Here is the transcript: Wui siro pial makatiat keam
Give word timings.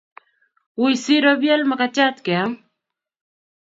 Wui 0.79 0.93
siro 1.03 1.33
pial 1.41 1.61
makatiat 1.69 2.17
keam 2.25 2.51